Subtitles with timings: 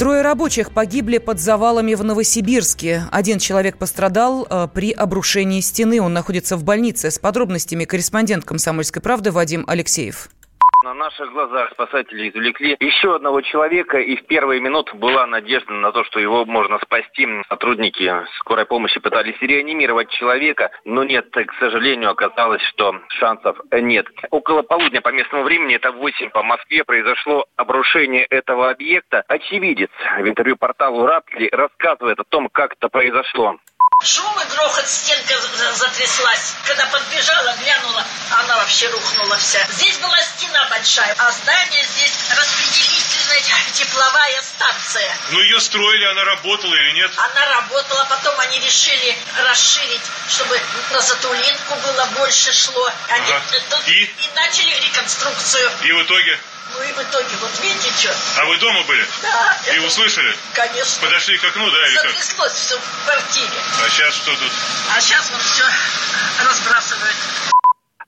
[0.00, 3.04] Трое рабочих погибли под завалами в Новосибирске.
[3.12, 6.00] Один человек пострадал э, при обрушении стены.
[6.00, 7.10] Он находится в больнице.
[7.10, 10.30] С подробностями корреспондент «Комсомольской правды» Вадим Алексеев.
[10.82, 15.92] На наших глазах спасатели извлекли еще одного человека, и в первые минуты была надежда на
[15.92, 17.28] то, что его можно спасти.
[17.50, 24.06] Сотрудники скорой помощи пытались реанимировать человека, но нет, к сожалению, оказалось, что шансов нет.
[24.30, 29.22] Около полудня по местному времени, это 8 по Москве, произошло обрушение этого объекта.
[29.28, 33.58] Очевидец в интервью порталу Рапли рассказывает о том, как это произошло.
[34.02, 35.38] Шум и грохот, стенка
[35.74, 36.54] затряслась.
[36.64, 39.62] Когда подбежала, глянула, она вообще рухнула вся.
[39.72, 43.42] Здесь была стена большая, а здание здесь распределительная
[43.74, 45.16] тепловая станция.
[45.32, 47.10] Ну ее строили, она работала или нет?
[47.14, 50.58] Она работала, потом они решили расширить, чтобы
[50.92, 52.90] на Затулинку было больше шло.
[53.10, 53.82] Они ага.
[53.86, 54.02] и?
[54.04, 55.70] и начали реконструкцию.
[55.82, 56.40] И в итоге?
[56.74, 58.14] Ну и в итоге, вот видите, что?
[58.36, 59.06] А вы дома были?
[59.22, 59.58] Да.
[59.66, 59.86] И это...
[59.86, 60.36] услышали?
[60.54, 61.02] Конечно.
[61.02, 62.06] Подошли к окну, да, или как?
[62.06, 63.60] Затряслось все в квартире.
[63.84, 64.52] А сейчас что тут?
[64.94, 65.64] А сейчас вот все
[66.44, 67.16] разбрасывают.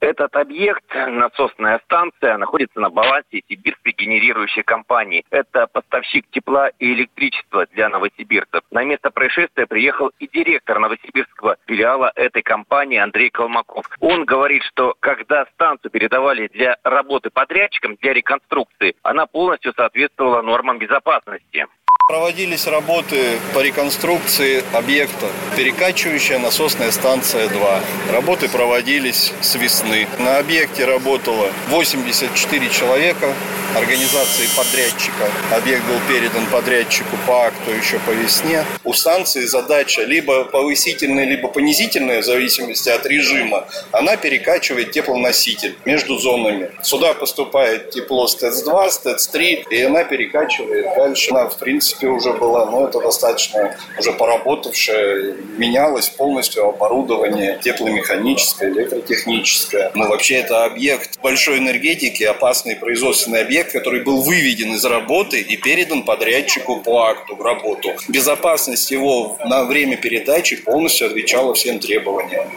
[0.00, 5.24] Этот объект, насосная станция, находится на балансе сибирской генерирующей компании.
[5.30, 8.62] Это поставщик тепла и электричества для новосибирцев.
[8.70, 13.86] На место происшествия приехал и директор новосибирского филиала этой компании Андрей Колмаков.
[14.00, 20.78] Он говорит, что когда станцию передавали для работы подрядчикам, для реконструкции, она полностью соответствовала нормам
[20.78, 21.66] безопасности.
[22.08, 25.26] Проводились работы по реконструкции объекта
[25.58, 27.80] «Перекачивающая насосная станция 2».
[28.12, 30.08] Работы проводились с весны.
[30.18, 33.34] На объекте работало 84 человека,
[33.76, 35.30] организации подрядчика.
[35.52, 38.64] Объект был передан подрядчику по акту еще по весне.
[38.84, 43.68] У станции задача либо повысительная, либо понизительная, в зависимости от режима.
[43.92, 46.70] Она перекачивает теплоноситель между зонами.
[46.82, 51.32] Сюда поступает тепло с ТЭЦ-2, с ТЭЦ-3, и она перекачивает дальше.
[51.32, 58.70] Она, в принципе, принципе, уже была, но это достаточно уже поработавшая, менялось полностью оборудование тепломеханическое,
[58.70, 59.90] электротехническое.
[59.94, 65.56] Но вообще это объект большой энергетики, опасный производственный объект, который был выведен из работы и
[65.56, 67.90] передан подрядчику по акту в работу.
[68.08, 72.48] Безопасность его на время передачи полностью отвечала всем требованиям.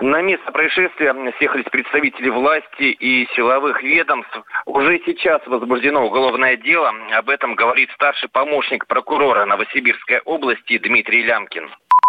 [0.00, 4.40] На место происшествия съехались представители власти и силовых ведомств.
[4.64, 6.92] Уже сейчас возбуждено уголовное дело.
[7.12, 11.68] Об этом говорит старший помощник прокурора Новосибирской области Дмитрий Лямкин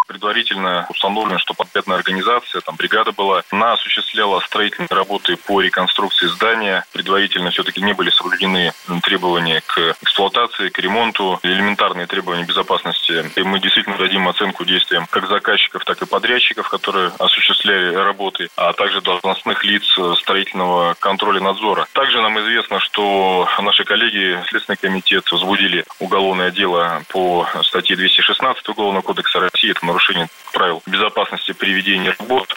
[0.10, 6.84] предварительно установлено, что подпятная организация, там бригада была, она осуществляла строительные работы по реконструкции здания.
[6.92, 13.24] Предварительно все-таки не были соблюдены требования к эксплуатации, к ремонту, элементарные требования безопасности.
[13.36, 18.74] И мы действительно дадим оценку действиям как заказчиков, так и подрядчиков, которые осуществляли работы, а
[18.74, 19.84] также должностных лиц
[20.18, 21.88] строительного контроля надзора.
[21.94, 29.04] Также нам известно, что наши коллеги, Следственный комитет, возбудили уголовное дело по статье 216 Уголовного
[29.04, 29.70] кодекса России.
[29.70, 32.48] Это нарушение правил безопасности при ведении работ.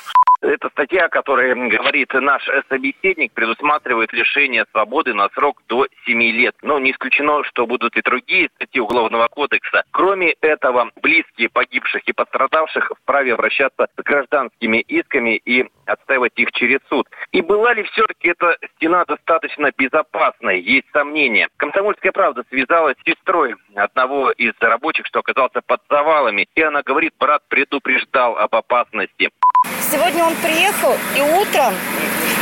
[0.41, 6.57] Эта статья, о которой говорит наш собеседник, предусматривает лишение свободы на срок до 7 лет.
[6.63, 9.85] Но не исключено, что будут и другие статьи Уголовного кодекса.
[9.93, 16.78] Кроме этого, близкие погибших и пострадавших вправе обращаться с гражданскими исками и отстаивать их через
[16.88, 17.09] суд.
[17.32, 20.60] И была ли все-таки эта стена достаточно безопасной?
[20.60, 21.48] Есть сомнения.
[21.56, 26.47] Комсомольская правда связалась с сестрой одного из рабочих, что оказался под завалами.
[26.54, 29.31] И она говорит, брат предупреждал об опасности.
[29.81, 31.75] Сегодня он приехал и утром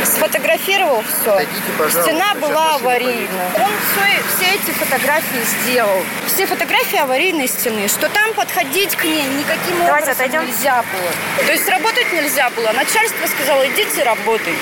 [0.05, 1.35] сфотографировал все.
[1.35, 3.51] Дойдите, Стена была аварийная.
[3.57, 6.03] Он все, все эти фотографии сделал.
[6.27, 7.87] Все фотографии аварийной стены.
[7.87, 10.45] Что там подходить к ней никаким Давайте образом отойдем.
[10.47, 11.45] нельзя было.
[11.45, 12.71] То есть работать нельзя было.
[12.73, 14.55] Начальство сказало, идите работайте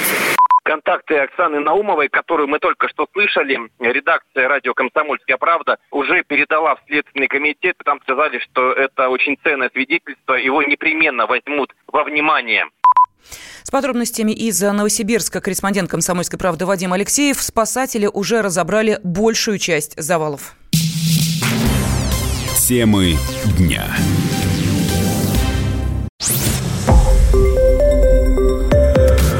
[0.69, 6.81] контакты Оксаны Наумовой, которую мы только что слышали, редакция радио «Комсомольская правда» уже передала в
[6.85, 7.75] Следственный комитет.
[7.83, 12.67] Там сказали, что это очень ценное свидетельство, его непременно возьмут во внимание.
[13.63, 17.41] С подробностями из Новосибирска корреспондент «Комсомольской правды» Вадим Алексеев.
[17.41, 20.55] Спасатели уже разобрали большую часть завалов.
[22.67, 23.17] Темы
[23.57, 23.85] дня.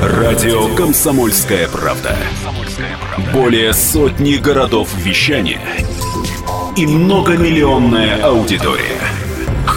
[0.01, 2.17] Радио «Комсомольская правда».
[3.33, 5.61] Более сотни городов вещания
[6.75, 9.28] и многомиллионная аудитория.